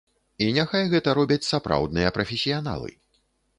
[0.45, 2.91] І няхай гэта робяць сапраўдныя прафесіяналы.